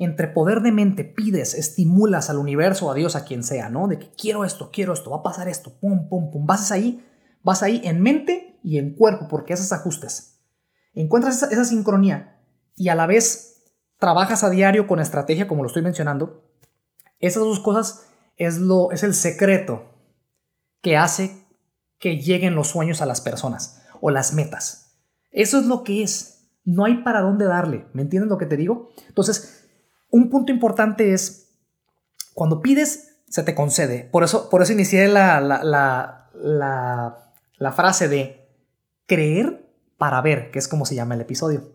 entre 0.00 0.28
poder 0.28 0.62
de 0.62 0.72
mente 0.72 1.04
pides, 1.04 1.52
estimulas 1.52 2.30
al 2.30 2.38
universo, 2.38 2.90
a 2.90 2.94
Dios, 2.94 3.16
a 3.16 3.24
quien 3.26 3.44
sea, 3.44 3.68
¿no? 3.68 3.86
De 3.86 3.98
que 3.98 4.10
quiero 4.16 4.46
esto, 4.46 4.70
quiero 4.72 4.94
esto, 4.94 5.10
va 5.10 5.18
a 5.18 5.22
pasar 5.22 5.46
esto, 5.46 5.78
pum, 5.78 6.08
pum, 6.08 6.30
pum. 6.30 6.46
Vas 6.46 6.72
ahí, 6.72 7.04
vas 7.42 7.62
ahí 7.62 7.82
en 7.84 8.00
mente 8.00 8.58
y 8.62 8.78
en 8.78 8.94
cuerpo, 8.94 9.28
porque 9.28 9.52
haces 9.52 9.72
ajustes. 9.72 10.40
Encuentras 10.94 11.42
esa, 11.42 11.64
sincronía 11.66 12.40
y 12.76 12.88
a 12.88 12.94
la 12.94 13.06
vez 13.06 13.62
trabajas 13.98 14.42
a 14.42 14.48
diario 14.48 14.86
con 14.86 15.00
estrategia, 15.00 15.46
como 15.46 15.62
lo 15.62 15.66
estoy 15.66 15.82
mencionando. 15.82 16.49
Esas 17.20 17.44
dos 17.44 17.60
cosas 17.60 18.06
es, 18.36 18.58
lo, 18.58 18.90
es 18.90 19.02
el 19.02 19.14
secreto 19.14 19.84
que 20.82 20.96
hace 20.96 21.46
que 21.98 22.16
lleguen 22.16 22.54
los 22.54 22.68
sueños 22.68 23.02
a 23.02 23.06
las 23.06 23.20
personas 23.20 23.82
o 24.00 24.10
las 24.10 24.32
metas. 24.32 24.96
Eso 25.30 25.58
es 25.58 25.66
lo 25.66 25.84
que 25.84 26.02
es. 26.02 26.48
No 26.64 26.84
hay 26.84 27.02
para 27.02 27.20
dónde 27.20 27.44
darle. 27.44 27.86
¿Me 27.92 28.02
entiendes 28.02 28.30
lo 28.30 28.38
que 28.38 28.46
te 28.46 28.56
digo? 28.56 28.90
Entonces, 29.06 29.68
un 30.10 30.30
punto 30.30 30.50
importante 30.50 31.12
es, 31.12 31.52
cuando 32.34 32.60
pides, 32.60 33.18
se 33.28 33.42
te 33.42 33.54
concede. 33.54 34.08
Por 34.10 34.24
eso, 34.24 34.50
por 34.50 34.62
eso 34.62 34.72
inicié 34.72 35.08
la, 35.08 35.40
la, 35.40 35.72
frase 37.72 38.08
de 38.08 38.48
creer 39.06 39.70
para 39.96 40.20
ver, 40.20 40.50
que 40.50 40.58
es 40.58 40.66
como 40.66 40.84
se 40.84 40.96
llama 40.96 41.14
el 41.14 41.20
episodio. 41.20 41.72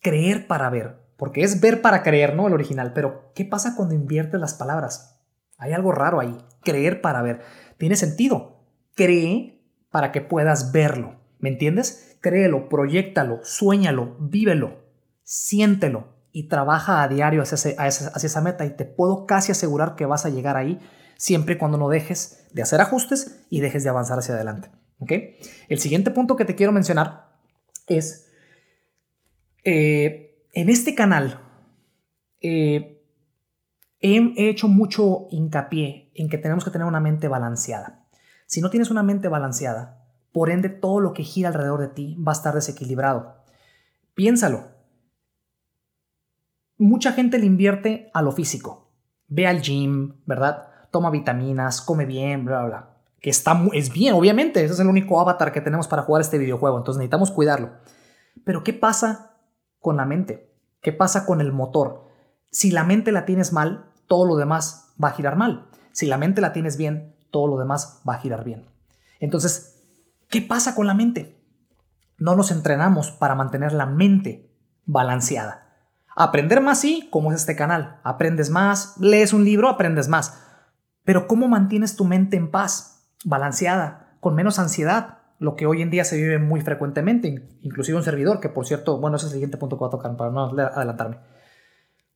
Creer 0.00 0.46
para 0.46 0.70
ver, 0.70 1.01
porque 1.22 1.44
es 1.44 1.60
ver 1.60 1.82
para 1.82 2.02
creer, 2.02 2.34
¿no? 2.34 2.48
El 2.48 2.52
original. 2.52 2.92
Pero, 2.92 3.30
¿qué 3.36 3.44
pasa 3.44 3.76
cuando 3.76 3.94
inviertes 3.94 4.40
las 4.40 4.54
palabras? 4.54 5.22
Hay 5.56 5.72
algo 5.72 5.92
raro 5.92 6.18
ahí. 6.18 6.36
Creer 6.64 7.00
para 7.00 7.22
ver. 7.22 7.42
Tiene 7.78 7.94
sentido. 7.94 8.66
Cree 8.96 9.64
para 9.92 10.10
que 10.10 10.20
puedas 10.20 10.72
verlo. 10.72 11.20
¿Me 11.38 11.48
entiendes? 11.48 12.18
Créelo, 12.20 12.68
proyectalo, 12.68 13.38
suéñalo, 13.44 14.16
vívelo, 14.18 14.82
siéntelo 15.22 16.08
y 16.32 16.48
trabaja 16.48 17.04
a 17.04 17.08
diario 17.08 17.42
hacia, 17.42 17.86
esa 17.86 18.40
meta 18.40 18.66
y 18.66 18.70
te 18.70 18.84
puedo 18.84 19.24
casi 19.24 19.52
asegurar 19.52 19.94
que 19.94 20.06
vas 20.06 20.26
a 20.26 20.30
llegar 20.30 20.56
ahí 20.56 20.80
siempre 21.16 21.54
y 21.54 21.58
cuando 21.58 21.78
no 21.78 21.88
dejes 21.88 22.48
de 22.52 22.62
hacer 22.62 22.80
ajustes 22.80 23.46
y 23.48 23.60
dejes 23.60 23.84
de 23.84 23.90
avanzar 23.90 24.18
hacia 24.18 24.34
adelante. 24.34 24.72
El 25.68 25.78
siguiente 25.78 26.10
punto 26.10 26.34
que 26.34 26.44
te 26.44 26.56
quiero 26.56 26.72
mencionar 26.72 27.28
es, 27.86 28.28
eh, 29.62 30.31
en 30.52 30.68
este 30.68 30.94
canal 30.94 31.40
eh, 32.40 33.02
he 34.00 34.48
hecho 34.48 34.68
mucho 34.68 35.26
hincapié 35.30 36.10
en 36.14 36.28
que 36.28 36.38
tenemos 36.38 36.64
que 36.64 36.70
tener 36.70 36.86
una 36.86 37.00
mente 37.00 37.28
balanceada. 37.28 38.06
Si 38.46 38.60
no 38.60 38.68
tienes 38.68 38.90
una 38.90 39.02
mente 39.02 39.28
balanceada, 39.28 40.04
por 40.32 40.50
ende 40.50 40.68
todo 40.68 41.00
lo 41.00 41.12
que 41.12 41.22
gira 41.22 41.48
alrededor 41.48 41.80
de 41.80 41.88
ti 41.88 42.16
va 42.16 42.32
a 42.32 42.34
estar 42.34 42.54
desequilibrado. 42.54 43.36
Piénsalo, 44.14 44.68
mucha 46.78 47.12
gente 47.12 47.38
le 47.38 47.46
invierte 47.46 48.10
a 48.12 48.22
lo 48.22 48.32
físico. 48.32 48.90
ve 49.28 49.46
al 49.46 49.62
gym, 49.62 50.20
¿verdad? 50.26 50.68
Toma 50.90 51.10
vitaminas, 51.10 51.80
come 51.80 52.04
bien, 52.04 52.44
bla, 52.44 52.58
bla, 52.58 52.68
bla. 52.68 52.96
Que 53.20 53.30
está, 53.30 53.58
es 53.72 53.90
bien, 53.90 54.12
obviamente, 54.14 54.62
ese 54.62 54.74
es 54.74 54.80
el 54.80 54.88
único 54.88 55.18
avatar 55.20 55.52
que 55.52 55.62
tenemos 55.62 55.88
para 55.88 56.02
jugar 56.02 56.20
este 56.20 56.36
videojuego, 56.36 56.76
entonces 56.76 56.98
necesitamos 56.98 57.30
cuidarlo. 57.30 57.70
Pero 58.44 58.62
¿qué 58.62 58.74
pasa 58.74 59.31
con 59.82 59.98
la 59.98 60.06
mente? 60.06 60.50
¿Qué 60.80 60.92
pasa 60.92 61.26
con 61.26 61.42
el 61.42 61.52
motor? 61.52 62.06
Si 62.50 62.70
la 62.70 62.84
mente 62.84 63.12
la 63.12 63.26
tienes 63.26 63.52
mal, 63.52 63.92
todo 64.06 64.24
lo 64.24 64.36
demás 64.36 64.94
va 65.02 65.08
a 65.08 65.12
girar 65.12 65.36
mal. 65.36 65.68
Si 65.92 66.06
la 66.06 66.16
mente 66.16 66.40
la 66.40 66.54
tienes 66.54 66.78
bien, 66.78 67.14
todo 67.30 67.46
lo 67.48 67.58
demás 67.58 68.00
va 68.08 68.14
a 68.14 68.18
girar 68.18 68.44
bien. 68.44 68.70
Entonces, 69.20 69.82
¿qué 70.28 70.40
pasa 70.40 70.74
con 70.74 70.86
la 70.86 70.94
mente? 70.94 71.44
No 72.16 72.36
nos 72.36 72.50
entrenamos 72.50 73.10
para 73.10 73.34
mantener 73.34 73.72
la 73.72 73.86
mente 73.86 74.50
balanceada. 74.86 75.66
Aprender 76.14 76.60
más, 76.60 76.80
sí, 76.80 77.08
como 77.10 77.32
es 77.32 77.40
este 77.40 77.56
canal. 77.56 78.00
Aprendes 78.04 78.50
más, 78.50 78.96
lees 78.98 79.32
un 79.32 79.44
libro, 79.44 79.68
aprendes 79.68 80.08
más. 80.08 80.38
Pero 81.04 81.26
¿cómo 81.26 81.48
mantienes 81.48 81.96
tu 81.96 82.04
mente 82.04 82.36
en 82.36 82.50
paz, 82.50 83.08
balanceada, 83.24 84.16
con 84.20 84.34
menos 84.34 84.58
ansiedad? 84.58 85.21
Lo 85.42 85.56
que 85.56 85.66
hoy 85.66 85.82
en 85.82 85.90
día 85.90 86.04
se 86.04 86.16
vive 86.16 86.38
muy 86.38 86.60
frecuentemente, 86.60 87.58
inclusive 87.62 87.98
un 87.98 88.04
servidor, 88.04 88.38
que 88.38 88.48
por 88.48 88.64
cierto, 88.64 89.00
bueno, 89.00 89.16
ese 89.16 89.26
es 89.26 89.32
el 89.32 89.36
siguiente 89.38 89.56
punto 89.56 89.76
que 89.76 89.80
voy 89.80 89.88
a 89.88 89.90
tocar 89.90 90.16
para 90.16 90.30
no 90.30 90.44
adelantarme. 90.44 91.18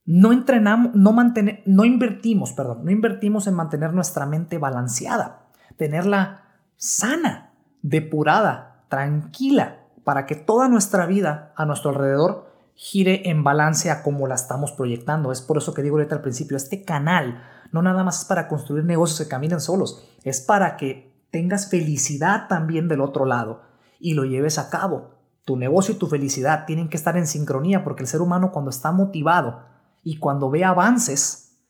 No 0.04 0.32
entrenamos, 0.32 0.94
no, 0.94 1.10
mantener, 1.10 1.64
no 1.66 1.84
invertimos, 1.84 2.52
perdón, 2.52 2.84
no 2.84 2.92
invertimos 2.92 3.48
en 3.48 3.54
mantener 3.54 3.92
nuestra 3.92 4.26
mente 4.26 4.58
balanceada, 4.58 5.48
tenerla 5.76 6.44
sana, 6.76 7.50
depurada, 7.82 8.84
tranquila, 8.88 9.80
para 10.04 10.24
que 10.24 10.36
toda 10.36 10.68
nuestra 10.68 11.04
vida 11.06 11.52
a 11.56 11.66
nuestro 11.66 11.90
alrededor 11.90 12.46
gire 12.76 13.28
en 13.28 13.42
balance 13.42 13.90
a 13.90 14.04
como 14.04 14.28
la 14.28 14.36
estamos 14.36 14.70
proyectando. 14.70 15.32
Es 15.32 15.42
por 15.42 15.58
eso 15.58 15.74
que 15.74 15.82
digo 15.82 15.96
ahorita 15.96 16.14
al 16.14 16.22
principio, 16.22 16.56
este 16.56 16.84
canal 16.84 17.42
no 17.72 17.82
nada 17.82 18.04
más 18.04 18.20
es 18.20 18.24
para 18.24 18.46
construir 18.46 18.84
negocios 18.84 19.18
que 19.18 19.28
caminen 19.28 19.60
solos, 19.60 20.08
es 20.22 20.40
para 20.40 20.76
que 20.76 21.15
tengas 21.36 21.68
felicidad 21.68 22.48
también 22.48 22.88
del 22.88 23.02
otro 23.02 23.26
lado 23.26 23.60
y 24.00 24.14
lo 24.14 24.24
lleves 24.24 24.58
a 24.58 24.70
cabo. 24.70 25.10
Tu 25.44 25.54
negocio 25.58 25.94
y 25.94 25.98
tu 25.98 26.06
felicidad 26.06 26.64
tienen 26.64 26.88
que 26.88 26.96
estar 26.96 27.14
en 27.18 27.26
sincronía 27.26 27.84
porque 27.84 28.02
el 28.02 28.08
ser 28.08 28.22
humano 28.22 28.52
cuando 28.52 28.70
está 28.70 28.90
motivado 28.90 29.66
y 30.02 30.16
cuando 30.16 30.48
ve 30.48 30.64
avances, 30.64 31.60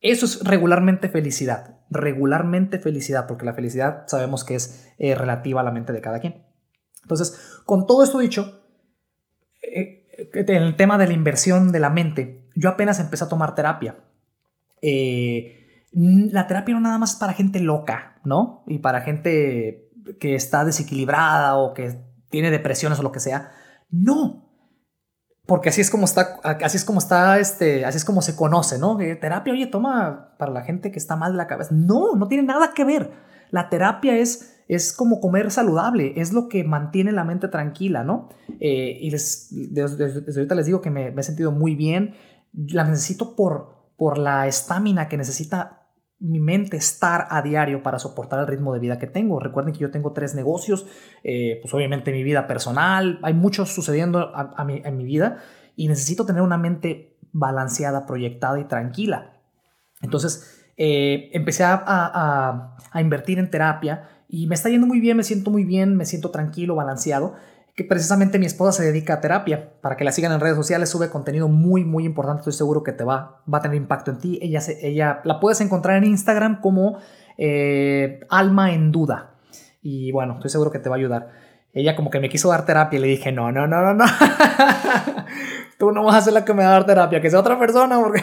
eso 0.00 0.24
es 0.24 0.42
regularmente 0.44 1.10
felicidad, 1.10 1.76
regularmente 1.90 2.78
felicidad, 2.78 3.26
porque 3.26 3.44
la 3.44 3.52
felicidad 3.52 4.04
sabemos 4.06 4.44
que 4.44 4.54
es 4.54 4.90
eh, 4.96 5.14
relativa 5.14 5.60
a 5.60 5.64
la 5.64 5.72
mente 5.72 5.92
de 5.92 6.00
cada 6.00 6.20
quien. 6.20 6.42
Entonces, 7.02 7.60
con 7.66 7.86
todo 7.86 8.02
esto 8.02 8.18
dicho, 8.18 8.62
eh, 9.60 10.06
en 10.32 10.62
el 10.62 10.74
tema 10.74 10.96
de 10.96 11.06
la 11.06 11.12
inversión 11.12 11.70
de 11.70 11.80
la 11.80 11.90
mente, 11.90 12.48
yo 12.54 12.70
apenas 12.70 12.98
empecé 12.98 13.24
a 13.24 13.28
tomar 13.28 13.54
terapia 13.54 13.96
eh, 14.80 15.59
la 15.92 16.46
terapia 16.46 16.74
no 16.74 16.80
nada 16.80 16.98
más 16.98 17.12
es 17.12 17.16
para 17.16 17.32
gente 17.32 17.60
loca, 17.60 18.20
¿no? 18.24 18.62
Y 18.66 18.78
para 18.78 19.00
gente 19.00 19.90
que 20.18 20.34
está 20.34 20.64
desequilibrada 20.64 21.56
o 21.56 21.74
que 21.74 21.98
tiene 22.30 22.50
depresiones 22.50 22.98
o 22.98 23.02
lo 23.02 23.12
que 23.12 23.20
sea. 23.20 23.50
No. 23.90 24.48
Porque 25.46 25.70
así 25.70 25.80
es 25.80 25.90
como 25.90 26.04
está, 26.04 26.38
así 26.44 26.76
es 26.76 26.84
como 26.84 27.00
está, 27.00 27.38
este, 27.40 27.84
así 27.84 27.96
es 27.96 28.04
como 28.04 28.22
se 28.22 28.36
conoce, 28.36 28.78
¿no? 28.78 28.96
terapia, 28.96 29.52
oye, 29.52 29.66
toma 29.66 30.36
para 30.38 30.52
la 30.52 30.62
gente 30.62 30.92
que 30.92 30.98
está 30.98 31.16
mal 31.16 31.32
de 31.32 31.38
la 31.38 31.48
cabeza. 31.48 31.74
No, 31.74 32.14
no 32.14 32.28
tiene 32.28 32.44
nada 32.44 32.72
que 32.72 32.84
ver. 32.84 33.10
La 33.50 33.68
terapia 33.68 34.16
es, 34.16 34.62
es 34.68 34.92
como 34.92 35.20
comer 35.20 35.50
saludable, 35.50 36.12
es 36.16 36.32
lo 36.32 36.48
que 36.48 36.62
mantiene 36.62 37.10
la 37.10 37.24
mente 37.24 37.48
tranquila, 37.48 38.04
¿no? 38.04 38.28
Eh, 38.60 38.96
y 39.00 39.10
desde, 39.10 40.32
ahorita 40.36 40.54
les 40.54 40.66
digo 40.66 40.80
que 40.80 40.90
me, 40.90 41.10
me 41.10 41.20
he 41.20 41.24
sentido 41.24 41.50
muy 41.50 41.74
bien. 41.74 42.14
La 42.52 42.84
necesito 42.84 43.34
por, 43.34 43.90
por 43.96 44.18
la 44.18 44.46
estamina 44.46 45.08
que 45.08 45.16
necesita 45.16 45.79
mi 46.20 46.38
mente 46.38 46.76
estar 46.76 47.26
a 47.30 47.40
diario 47.42 47.82
para 47.82 47.98
soportar 47.98 48.40
el 48.40 48.46
ritmo 48.46 48.74
de 48.74 48.78
vida 48.78 48.98
que 48.98 49.06
tengo. 49.06 49.40
Recuerden 49.40 49.72
que 49.72 49.80
yo 49.80 49.90
tengo 49.90 50.12
tres 50.12 50.34
negocios, 50.34 50.86
eh, 51.24 51.58
pues 51.62 51.72
obviamente 51.72 52.12
mi 52.12 52.22
vida 52.22 52.46
personal, 52.46 53.18
hay 53.22 53.34
mucho 53.34 53.64
sucediendo 53.64 54.30
a, 54.34 54.64
mi, 54.64 54.82
en 54.84 54.96
mi 54.96 55.04
vida 55.04 55.38
y 55.76 55.88
necesito 55.88 56.26
tener 56.26 56.42
una 56.42 56.58
mente 56.58 57.16
balanceada, 57.32 58.06
proyectada 58.06 58.60
y 58.60 58.64
tranquila. 58.64 59.38
Entonces 60.02 60.66
eh, 60.76 61.30
empecé 61.32 61.64
a, 61.64 62.76
a 62.92 63.00
invertir 63.00 63.38
en 63.38 63.50
terapia 63.50 64.08
y 64.28 64.46
me 64.46 64.54
está 64.54 64.68
yendo 64.68 64.86
muy 64.86 65.00
bien, 65.00 65.16
me 65.16 65.24
siento 65.24 65.50
muy 65.50 65.64
bien, 65.64 65.96
me 65.96 66.04
siento 66.04 66.30
tranquilo, 66.30 66.74
balanceado 66.74 67.34
precisamente 67.84 68.38
mi 68.38 68.46
esposa 68.46 68.72
se 68.72 68.84
dedica 68.84 69.14
a 69.14 69.20
terapia. 69.20 69.72
Para 69.80 69.96
que 69.96 70.04
la 70.04 70.12
sigan 70.12 70.32
en 70.32 70.40
redes 70.40 70.56
sociales, 70.56 70.88
sube 70.88 71.10
contenido 71.10 71.48
muy, 71.48 71.84
muy 71.84 72.04
importante. 72.04 72.40
Estoy 72.40 72.52
seguro 72.52 72.82
que 72.82 72.92
te 72.92 73.04
va, 73.04 73.42
va 73.52 73.58
a 73.58 73.62
tener 73.62 73.76
impacto 73.76 74.10
en 74.10 74.18
ti. 74.18 74.38
Ella, 74.42 74.60
se, 74.60 74.86
ella 74.86 75.20
la 75.24 75.40
puedes 75.40 75.60
encontrar 75.60 75.96
en 75.96 76.04
Instagram 76.04 76.60
como 76.60 76.98
eh, 77.38 78.20
Alma 78.28 78.72
en 78.72 78.92
Duda. 78.92 79.34
Y 79.82 80.12
bueno, 80.12 80.34
estoy 80.34 80.50
seguro 80.50 80.70
que 80.70 80.78
te 80.78 80.88
va 80.88 80.96
a 80.96 80.98
ayudar. 80.98 81.30
Ella 81.72 81.94
como 81.96 82.10
que 82.10 82.20
me 82.20 82.28
quiso 82.28 82.48
dar 82.48 82.66
terapia 82.66 82.98
y 82.98 83.02
le 83.02 83.08
dije, 83.08 83.32
no, 83.32 83.52
no, 83.52 83.66
no, 83.66 83.82
no, 83.82 83.94
no. 83.94 84.04
Tú 85.78 85.92
no 85.92 86.04
vas 86.04 86.16
a 86.16 86.20
ser 86.22 86.32
la 86.32 86.44
que 86.44 86.52
me 86.52 86.64
va 86.64 86.70
a 86.70 86.72
dar 86.72 86.86
terapia, 86.86 87.20
que 87.20 87.30
sea 87.30 87.40
otra 87.40 87.58
persona. 87.58 87.98
Porque 88.00 88.22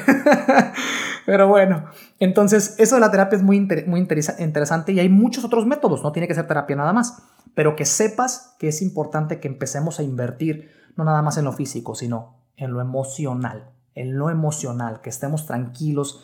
Pero 1.25 1.47
bueno, 1.47 1.85
entonces 2.19 2.75
eso 2.77 2.95
de 2.95 3.01
la 3.01 3.11
terapia 3.11 3.37
es 3.37 3.43
muy, 3.43 3.67
muy 3.87 3.99
interesante 3.99 4.91
y 4.91 4.99
hay 4.99 5.09
muchos 5.09 5.43
otros 5.43 5.65
métodos. 5.65 6.03
No 6.03 6.11
tiene 6.11 6.27
que 6.27 6.35
ser 6.35 6.47
terapia 6.47 6.75
nada 6.75 6.93
más 6.93 7.23
pero 7.57 7.75
que 7.75 7.85
sepas 7.85 8.55
que 8.59 8.67
es 8.67 8.83
importante 8.83 9.39
que 9.39 9.47
empecemos 9.47 9.99
a 9.99 10.03
invertir 10.03 10.69
no 10.95 11.03
nada 11.03 11.23
más 11.23 11.39
en 11.39 11.45
lo 11.45 11.53
físico, 11.53 11.95
sino 11.95 12.35
en 12.55 12.71
lo 12.71 12.81
emocional, 12.81 13.71
en 13.95 14.15
lo 14.15 14.29
emocional, 14.29 15.01
que 15.01 15.09
estemos 15.09 15.47
tranquilos, 15.47 16.23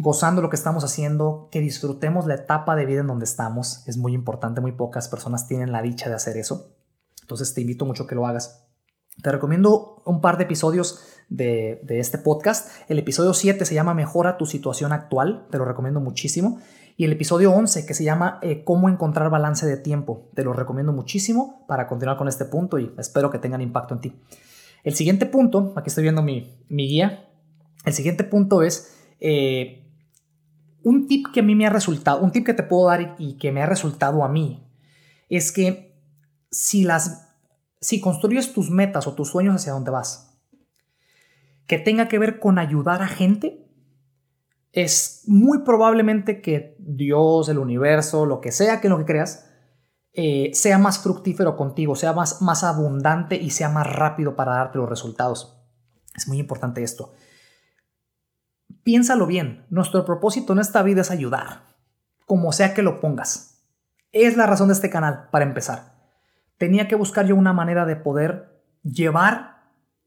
gozando 0.00 0.42
lo 0.42 0.50
que 0.50 0.56
estamos 0.56 0.84
haciendo, 0.84 1.48
que 1.50 1.60
disfrutemos 1.60 2.26
la 2.26 2.34
etapa 2.34 2.74
de 2.76 2.86
vida 2.86 3.00
en 3.00 3.06
donde 3.06 3.24
estamos. 3.24 3.82
Es 3.86 3.96
muy 3.96 4.14
importante, 4.14 4.60
muy 4.60 4.72
pocas 4.72 5.08
personas 5.08 5.46
tienen 5.46 5.72
la 5.72 5.82
dicha 5.82 6.08
de 6.08 6.14
hacer 6.14 6.36
eso. 6.36 6.74
Entonces 7.22 7.54
te 7.54 7.60
invito 7.60 7.84
mucho 7.84 8.04
a 8.04 8.06
que 8.06 8.14
lo 8.14 8.26
hagas. 8.26 8.66
Te 9.22 9.30
recomiendo 9.30 10.02
un 10.06 10.20
par 10.20 10.38
de 10.38 10.44
episodios 10.44 11.00
de, 11.28 11.80
de, 11.84 12.00
este 12.00 12.18
podcast. 12.18 12.70
El 12.88 12.98
episodio 12.98 13.34
7 13.34 13.64
se 13.64 13.74
llama 13.74 13.94
Mejora 13.94 14.38
tu 14.38 14.46
situación 14.46 14.92
actual. 14.92 15.46
Te 15.50 15.58
lo 15.58 15.64
recomiendo 15.64 16.00
muchísimo 16.00 16.60
y 17.00 17.04
el 17.04 17.12
episodio 17.12 17.52
11 17.52 17.86
que 17.86 17.94
se 17.94 18.04
llama 18.04 18.38
eh, 18.42 18.62
Cómo 18.62 18.86
encontrar 18.88 19.30
balance 19.30 19.66
de 19.66 19.78
tiempo. 19.78 20.28
Te 20.34 20.44
lo 20.44 20.52
recomiendo 20.52 20.92
muchísimo 20.92 21.64
para 21.66 21.86
continuar 21.86 22.18
con 22.18 22.28
este 22.28 22.44
punto 22.44 22.78
y 22.78 22.92
espero 22.98 23.30
que 23.30 23.38
tengan 23.38 23.62
impacto 23.62 23.94
en 23.94 24.00
ti. 24.02 24.20
El 24.84 24.94
siguiente 24.94 25.24
punto, 25.24 25.72
aquí 25.76 25.88
estoy 25.88 26.02
viendo 26.02 26.22
mi, 26.22 26.58
guía, 26.68 27.26
el 27.86 27.94
siguiente 27.94 28.24
punto 28.24 28.62
es 28.62 28.98
eh, 29.18 29.89
un 30.82 31.06
tip 31.06 31.26
que 31.32 31.40
a 31.40 31.42
mí 31.42 31.54
me 31.54 31.66
ha 31.66 31.70
resultado, 31.70 32.20
un 32.20 32.32
tip 32.32 32.46
que 32.46 32.54
te 32.54 32.62
puedo 32.62 32.88
dar 32.88 33.16
y, 33.18 33.34
que 33.34 33.52
me 33.52 33.62
ha 33.62 33.66
resultado 33.66 34.24
a 34.24 34.28
mí, 34.28 34.66
es 35.28 35.52
que 35.52 35.94
si 36.50 36.84
las, 36.84 37.28
si 37.80 38.00
construyes 38.00 38.52
tus 38.52 38.70
metas 38.70 39.06
o 39.06 39.14
tus 39.14 39.28
sueños 39.28 39.54
hacia 39.54 39.72
dónde 39.72 39.90
vas, 39.90 40.40
que 41.66 41.78
tenga 41.78 42.08
que 42.08 42.18
ver 42.18 42.40
con 42.40 42.58
ayudar 42.58 43.02
a 43.02 43.08
gente, 43.08 43.66
es 44.72 45.22
muy 45.26 45.58
probablemente 45.62 46.40
que 46.40 46.76
Dios, 46.78 47.48
el 47.48 47.58
universo, 47.58 48.26
lo 48.26 48.40
que 48.40 48.52
sea 48.52 48.80
que 48.80 48.88
lo 48.88 48.98
que 48.98 49.04
creas, 49.04 49.50
eh, 50.12 50.50
sea 50.54 50.78
más 50.78 50.98
fructífero 50.98 51.56
contigo, 51.56 51.94
sea 51.94 52.12
más, 52.12 52.42
más 52.42 52.64
abundante 52.64 53.36
y 53.36 53.50
sea 53.50 53.68
más 53.68 53.86
rápido 53.86 54.34
para 54.34 54.54
darte 54.54 54.78
los 54.78 54.88
resultados. 54.88 55.56
Es 56.16 56.26
muy 56.26 56.38
importante 56.38 56.82
esto. 56.82 57.12
Piénsalo 58.82 59.26
bien, 59.26 59.66
nuestro 59.70 60.04
propósito 60.04 60.52
en 60.52 60.58
esta 60.58 60.82
vida 60.82 61.02
es 61.02 61.10
ayudar, 61.10 61.62
como 62.26 62.52
sea 62.52 62.74
que 62.74 62.82
lo 62.82 63.00
pongas. 63.00 63.62
Es 64.12 64.36
la 64.36 64.46
razón 64.46 64.68
de 64.68 64.74
este 64.74 64.90
canal, 64.90 65.28
para 65.30 65.44
empezar. 65.44 65.94
Tenía 66.58 66.88
que 66.88 66.94
buscar 66.94 67.26
yo 67.26 67.36
una 67.36 67.52
manera 67.52 67.84
de 67.86 67.96
poder 67.96 68.62
llevar 68.82 69.60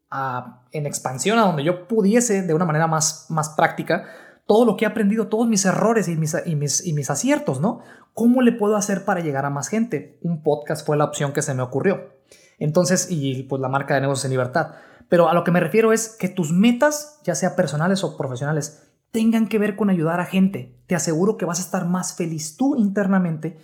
a, 0.10 0.64
en 0.72 0.86
expansión 0.86 1.40
a 1.40 1.44
donde 1.44 1.64
yo 1.64 1.88
pudiese, 1.88 2.42
de 2.42 2.54
una 2.54 2.66
manera 2.66 2.88
más, 2.88 3.28
más 3.30 3.50
práctica, 3.50 4.06
todo 4.46 4.66
lo 4.66 4.76
que 4.76 4.86
he 4.86 4.88
aprendido, 4.88 5.28
todos 5.28 5.48
mis 5.48 5.66
errores 5.66 6.08
y 6.08 6.16
mis, 6.16 6.36
y 6.46 6.56
mis, 6.56 6.86
y 6.86 6.94
mis 6.94 7.10
aciertos, 7.10 7.62
¿no? 7.62 7.80
¿Cómo 8.14 8.42
le 8.42 8.52
puedo 8.52 8.76
hacer 8.76 9.06
para 9.06 9.22
llegar 9.22 9.46
a 9.46 9.50
más 9.50 9.70
gente? 9.70 10.20
Un 10.22 10.44
podcast 10.44 10.86
fue 10.86 10.98
la 10.98 11.06
opción 11.06 11.34
que 11.34 11.42
se 11.42 11.54
me 11.54 11.64
ocurrió. 11.64 12.12
Entonces, 12.60 13.08
y 13.10 13.44
pues 13.44 13.62
la 13.62 13.70
marca 13.70 13.96
de 13.96 14.02
negocios 14.02 14.26
en 14.26 14.32
libertad. 14.32 14.72
Pero 15.14 15.30
a 15.30 15.36
lo 15.36 15.44
que 15.44 15.52
me 15.52 15.60
refiero 15.60 15.94
es 15.94 16.10
que 16.10 16.28
tus 16.28 16.52
metas, 16.52 17.20
ya 17.24 17.36
sea 17.36 17.56
personales 17.56 18.04
o 18.04 18.18
profesionales, 18.18 18.82
tengan 19.12 19.48
que 19.48 19.60
ver 19.60 19.76
con 19.76 19.92
ayudar 19.92 20.20
a 20.20 20.26
gente. 20.26 20.82
Te 20.88 20.96
aseguro 20.96 21.38
que 21.38 21.46
vas 21.46 21.60
a 21.60 21.62
estar 21.62 21.86
más 21.86 22.16
feliz 22.16 22.58
tú 22.58 22.76
internamente 22.76 23.60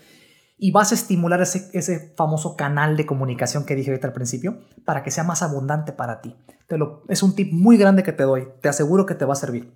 y 0.59 0.69
vas 0.69 0.91
a 0.91 0.93
estimular 0.93 1.41
ese, 1.41 1.71
ese 1.73 2.13
famoso 2.15 2.55
canal 2.55 2.95
de 2.95 3.07
comunicación 3.07 3.65
que 3.65 3.75
dije 3.75 3.89
ahorita 3.89 4.05
al 4.05 4.13
principio 4.13 4.59
para 4.85 5.01
que 5.01 5.09
sea 5.09 5.23
más 5.23 5.41
abundante 5.41 5.91
para 5.91 6.21
ti. 6.21 6.35
Te 6.67 6.77
lo, 6.77 7.01
es 7.09 7.23
un 7.23 7.33
tip 7.33 7.51
muy 7.51 7.77
grande 7.77 8.03
que 8.03 8.13
te 8.13 8.21
doy. 8.21 8.47
Te 8.61 8.69
aseguro 8.69 9.07
que 9.07 9.15
te 9.15 9.25
va 9.25 9.33
a 9.33 9.35
servir. 9.35 9.73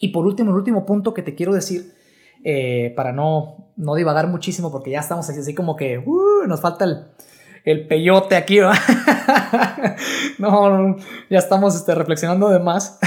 Y 0.00 0.08
por 0.08 0.26
último, 0.26 0.50
el 0.50 0.56
último 0.56 0.84
punto 0.84 1.14
que 1.14 1.22
te 1.22 1.36
quiero 1.36 1.54
decir, 1.54 1.94
eh, 2.42 2.92
para 2.96 3.12
no, 3.12 3.72
no 3.76 3.94
divagar 3.94 4.26
muchísimo, 4.26 4.72
porque 4.72 4.90
ya 4.90 4.98
estamos 4.98 5.30
así, 5.30 5.54
como 5.54 5.76
que 5.76 5.98
uh, 5.98 6.48
nos 6.48 6.60
falta 6.60 6.84
el, 6.84 7.06
el 7.66 7.86
peyote 7.88 8.36
aquí, 8.36 8.60
no, 10.38 10.96
ya 11.28 11.38
estamos 11.38 11.74
este, 11.74 11.94
reflexionando 11.96 12.48
de 12.48 12.60
más. 12.60 12.98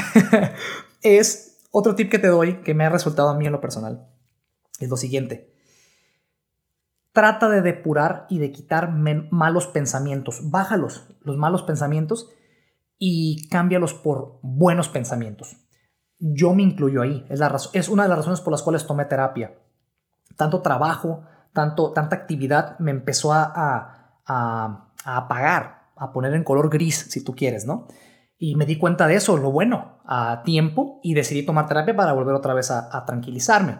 es 1.02 1.66
otro 1.72 1.96
tip 1.96 2.12
que 2.12 2.20
te 2.20 2.28
doy 2.28 2.62
que 2.62 2.74
me 2.74 2.86
ha 2.86 2.90
resultado 2.90 3.30
a 3.30 3.36
mí 3.36 3.46
en 3.46 3.54
lo 3.54 3.62
personal. 3.62 4.06
Es 4.80 4.90
lo 4.90 4.98
siguiente. 4.98 5.56
Trata 7.14 7.48
de 7.48 7.62
depurar 7.62 8.28
y 8.30 8.40
de 8.40 8.52
quitar 8.52 8.92
malos 8.92 9.68
pensamientos. 9.68 10.52
Bájalos, 10.52 11.08
los 11.22 11.38
malos 11.38 11.64
pensamientos, 11.64 12.30
y 12.98 13.48
cámbialos 13.48 13.94
por 13.94 14.40
buenos 14.42 14.90
pensamientos. 14.90 15.56
Yo 16.20 16.54
me 16.54 16.64
incluyo 16.64 17.02
ahí. 17.02 17.26
Es, 17.30 17.40
la 17.40 17.58
es 17.72 17.88
una 17.88 18.04
de 18.04 18.10
las 18.10 18.18
razones 18.20 18.42
por 18.42 18.52
las 18.52 18.62
cuales 18.62 18.86
tomé 18.86 19.06
terapia. 19.06 19.58
Tanto 20.36 20.62
trabajo, 20.62 21.24
tanto, 21.54 21.94
tanta 21.94 22.18
actividad 22.18 22.78
me 22.80 22.92
empezó 22.92 23.32
a, 23.32 23.54
a, 23.56 23.99
a 24.30 24.94
apagar, 25.04 25.92
a 25.98 26.14
poner 26.14 26.34
en 26.34 26.44
color 26.44 26.70
gris, 26.70 27.08
si 27.10 27.24
tú 27.24 27.36
quieres, 27.36 27.66
¿no? 27.66 27.88
Y 28.42 28.56
me 28.56 28.66
di 28.66 28.78
cuenta 28.78 29.06
de 29.06 29.16
eso, 29.16 29.36
lo 29.36 29.52
bueno, 29.52 30.00
a 30.06 30.44
tiempo 30.46 31.02
y 31.04 31.14
decidí 31.14 31.46
tomar 31.46 31.68
terapia 31.68 31.96
para 31.96 32.14
volver 32.14 32.34
otra 32.34 32.54
vez 32.54 32.72
a, 32.72 33.06
tranquilizarme. 33.06 33.80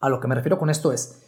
A 0.00 0.08
lo 0.08 0.20
que 0.20 0.28
me 0.28 0.36
refiero 0.36 0.58
con 0.58 0.70
esto 0.70 0.92
es, 0.92 1.24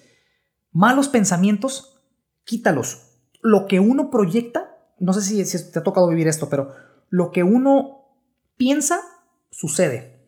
malos 0.71 1.09
pensamientos, 1.09 2.00
quítalos. 2.45 3.19
Lo 3.43 3.67
que 3.67 3.81
uno 3.81 4.11
proyecta, 4.11 4.77
no 5.00 5.12
sé 5.12 5.23
si, 5.23 5.45
si 5.45 5.73
te 5.73 5.81
ha 5.81 5.83
tocado 5.83 6.09
vivir 6.09 6.29
esto, 6.29 6.49
pero 6.49 6.73
lo 7.09 7.33
que 7.33 7.43
uno 7.43 8.05
piensa, 8.57 9.00
sucede. 9.50 10.25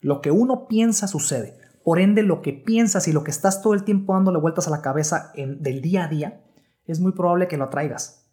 Lo 0.00 0.20
que 0.22 0.32
uno 0.32 0.66
piensa, 0.66 1.06
sucede. 1.06 1.56
Por 1.84 2.00
ende, 2.00 2.24
lo 2.24 2.42
que 2.42 2.52
piensas 2.52 3.06
y 3.06 3.12
lo 3.12 3.22
que 3.22 3.30
estás 3.30 3.62
todo 3.62 3.74
el 3.74 3.84
tiempo 3.84 4.14
dándole 4.14 4.40
vueltas 4.40 4.66
a 4.66 4.70
la 4.70 4.82
cabeza 4.82 5.30
en, 5.36 5.62
del 5.62 5.82
día 5.82 6.04
a 6.04 6.08
día, 6.08 6.41
es 6.86 7.00
muy 7.00 7.12
probable 7.12 7.48
que 7.48 7.56
lo 7.56 7.64
atraigas. 7.64 8.26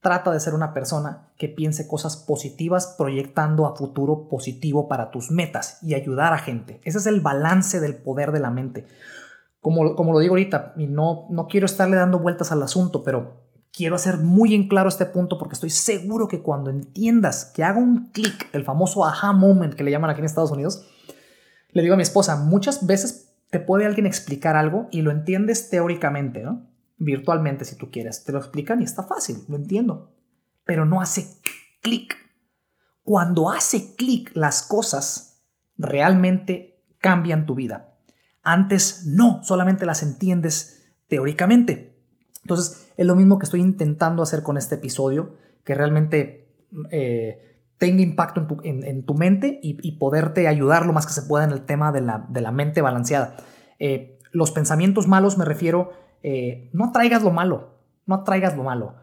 Trata 0.00 0.32
de 0.32 0.40
ser 0.40 0.54
una 0.54 0.74
persona 0.74 1.32
que 1.38 1.48
piense 1.48 1.86
cosas 1.86 2.16
positivas 2.16 2.94
proyectando 2.98 3.66
a 3.66 3.76
futuro 3.76 4.28
positivo 4.28 4.88
para 4.88 5.10
tus 5.10 5.30
metas 5.30 5.78
y 5.82 5.94
ayudar 5.94 6.32
a 6.32 6.38
gente. 6.38 6.80
Ese 6.82 6.98
es 6.98 7.06
el 7.06 7.20
balance 7.20 7.78
del 7.78 7.96
poder 7.96 8.32
de 8.32 8.40
la 8.40 8.50
mente. 8.50 8.86
Como, 9.60 9.94
como 9.94 10.12
lo 10.12 10.18
digo 10.18 10.32
ahorita, 10.32 10.74
y 10.76 10.88
no, 10.88 11.26
no 11.30 11.46
quiero 11.46 11.66
estarle 11.66 11.96
dando 11.96 12.18
vueltas 12.18 12.50
al 12.50 12.64
asunto, 12.64 13.04
pero 13.04 13.42
quiero 13.72 13.94
hacer 13.94 14.18
muy 14.18 14.54
en 14.54 14.68
claro 14.68 14.88
este 14.88 15.06
punto 15.06 15.38
porque 15.38 15.54
estoy 15.54 15.70
seguro 15.70 16.28
que 16.28 16.42
cuando 16.42 16.70
entiendas 16.70 17.52
que 17.54 17.62
haga 17.62 17.78
un 17.78 18.10
clic, 18.10 18.48
el 18.52 18.64
famoso 18.64 19.04
aha 19.04 19.32
moment 19.32 19.74
que 19.74 19.84
le 19.84 19.92
llaman 19.92 20.10
aquí 20.10 20.18
en 20.18 20.26
Estados 20.26 20.50
Unidos, 20.50 20.86
le 21.70 21.82
digo 21.82 21.94
a 21.94 21.96
mi 21.96 22.02
esposa, 22.02 22.36
muchas 22.36 22.86
veces 22.86 23.32
te 23.50 23.60
puede 23.60 23.86
alguien 23.86 24.06
explicar 24.06 24.56
algo 24.56 24.88
y 24.90 25.02
lo 25.02 25.10
entiendes 25.10 25.70
teóricamente, 25.70 26.42
¿no? 26.42 26.71
Virtualmente 27.04 27.64
si 27.64 27.76
tú 27.76 27.90
quieres. 27.90 28.24
Te 28.24 28.32
lo 28.32 28.38
explican 28.38 28.80
y 28.80 28.84
está 28.84 29.02
fácil, 29.02 29.38
lo 29.48 29.56
entiendo. 29.56 30.12
Pero 30.64 30.84
no 30.84 31.00
hace 31.00 31.26
clic. 31.80 32.16
Cuando 33.02 33.50
hace 33.50 33.94
clic 33.96 34.30
las 34.34 34.62
cosas 34.62 35.42
realmente 35.76 36.82
cambian 36.98 37.46
tu 37.46 37.54
vida. 37.54 37.98
Antes 38.42 39.06
no, 39.06 39.42
solamente 39.42 39.86
las 39.86 40.02
entiendes 40.02 40.84
teóricamente. 41.08 41.96
Entonces 42.42 42.92
es 42.96 43.06
lo 43.06 43.16
mismo 43.16 43.38
que 43.38 43.44
estoy 43.44 43.60
intentando 43.60 44.22
hacer 44.22 44.42
con 44.42 44.56
este 44.56 44.76
episodio, 44.76 45.36
que 45.64 45.74
realmente 45.74 46.56
eh, 46.90 47.52
tenga 47.78 48.02
impacto 48.02 48.46
en 48.62 49.04
tu, 49.04 49.14
mente 49.14 49.58
y, 49.62 49.92
poderte 49.98 50.46
ayudar 50.46 50.86
lo 50.86 50.92
más 50.92 51.06
que 51.06 51.12
se 51.12 51.22
pueda 51.22 51.44
en 51.44 51.50
el 51.50 51.64
tema 51.64 51.90
de 51.90 52.00
la, 52.00 52.52
mente 52.52 52.80
balanceada. 52.80 53.36
Eh, 53.80 54.20
los 54.30 54.52
pensamientos 54.52 55.08
malos 55.08 55.36
me 55.36 55.44
refiero 55.44 55.90
eh, 56.22 56.70
no 56.72 56.92
traigas 56.92 57.22
lo 57.22 57.30
malo, 57.30 57.78
no 58.06 58.24
traigas 58.24 58.56
lo 58.56 58.62
malo. 58.62 58.94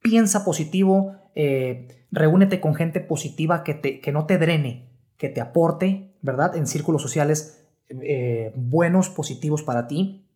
Piensa 0.00 0.44
positivo, 0.44 1.16
eh, 1.34 2.06
reúnete 2.10 2.60
con 2.60 2.74
gente 2.74 3.00
positiva 3.00 3.64
que, 3.64 3.74
te, 3.74 4.00
que 4.00 4.12
no 4.12 4.26
te 4.26 4.38
drene, 4.38 4.90
que 5.16 5.28
te 5.28 5.40
aporte, 5.40 6.14
¿verdad? 6.22 6.56
En 6.56 6.66
círculos 6.66 7.02
sociales 7.02 7.66
eh, 7.88 8.52
buenos, 8.56 9.08
positivos 9.10 9.62
para 9.62 9.86
ti. 9.86 10.26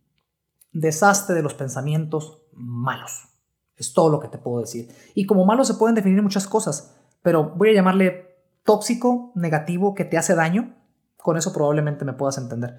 Deshazte 0.73 1.35
de 1.35 1.43
los 1.43 1.55
pensamientos 1.55 2.43
malos. 2.53 3.29
Es 3.77 3.93
todo 3.93 4.11
lo 4.11 4.21
que 4.21 4.29
te 4.29 4.39
puedo 4.39 4.61
decir. 4.61 4.89
Y 5.15 5.27
como 5.27 5.45
malos 5.45 5.67
se 5.67 5.75
pueden 5.75 5.95
definir 5.95 6.23
muchas 6.23 6.47
cosas, 6.47 6.97
pero 7.23 7.51
voy 7.57 7.71
a 7.71 7.75
llamarle 7.75 8.37
tóxico, 8.65 9.33
negativo, 9.35 9.95
que 9.95 10.05
te 10.05 10.19
hace 10.19 10.35
daño. 10.35 10.77
Con 11.17 11.37
eso 11.37 11.53
probablemente 11.53 12.05
me 12.05 12.13
puedas 12.13 12.39
entender. 12.39 12.79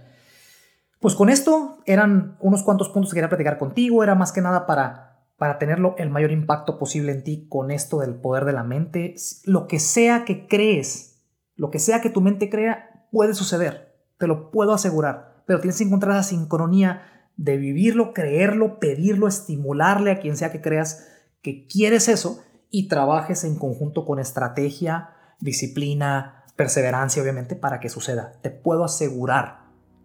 Pues 1.02 1.16
con 1.16 1.30
esto 1.30 1.80
eran 1.88 2.38
unos 2.42 2.62
cuantos 2.62 2.90
puntos 2.90 3.10
que 3.12 3.16
quería 3.16 3.30
platicar 3.30 3.58
contigo, 3.58 4.04
era 4.04 4.14
más 4.14 4.32
que 4.32 4.40
nada 4.40 4.68
para, 4.68 5.26
para 5.36 5.58
tenerlo 5.58 5.96
el 5.98 6.12
mayor 6.12 6.32
impacto 6.32 6.78
posible 6.78 7.12
en 7.12 7.24
ti 7.24 7.48
con 7.50 7.72
esto 7.72 8.02
del 8.02 8.14
poder 8.14 8.46
de 8.46 8.54
la 8.54 8.64
mente. 8.64 9.16
Lo 9.46 9.66
que 9.66 9.80
sea 9.80 10.26
que 10.26 10.46
crees, 10.46 11.24
lo 11.56 11.72
que 11.72 11.80
sea 11.80 12.02
que 12.02 12.12
tu 12.12 12.22
mente 12.22 12.52
crea, 12.52 13.08
puede 13.12 13.34
suceder, 13.34 13.96
te 14.20 14.28
lo 14.28 14.52
puedo 14.52 14.74
asegurar, 14.74 15.42
pero 15.48 15.60
tienes 15.60 15.80
que 15.80 15.86
encontrar 15.86 16.14
esa 16.14 16.22
sincronía 16.22 17.02
de 17.36 17.58
vivirlo, 17.58 18.14
creerlo, 18.14 18.78
pedirlo, 18.78 19.28
estimularle 19.28 20.12
a 20.12 20.20
quien 20.20 20.38
sea 20.38 20.52
que 20.52 20.62
creas 20.62 21.08
que 21.42 21.66
quieres 21.66 22.10
eso 22.10 22.44
y 22.70 22.90
trabajes 22.90 23.44
en 23.44 23.56
conjunto 23.58 24.06
con 24.06 24.20
estrategia, 24.20 25.16
disciplina, 25.40 26.46
perseverancia, 26.56 27.24
obviamente, 27.24 27.56
para 27.56 27.80
que 27.80 27.90
suceda. 27.90 28.34
Te 28.44 28.52
puedo 28.52 28.84
asegurar 28.84 29.61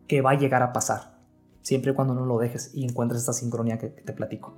que 0.06 0.20
va 0.20 0.32
a 0.32 0.38
llegar 0.38 0.62
a 0.62 0.72
pasar, 0.72 1.18
siempre 1.62 1.92
y 1.92 1.94
cuando 1.94 2.14
no 2.14 2.24
lo 2.24 2.38
dejes 2.38 2.70
y 2.74 2.84
encuentres 2.84 3.20
esta 3.20 3.32
sincronía 3.32 3.78
que, 3.78 3.88
te 3.88 4.12
platico. 4.12 4.54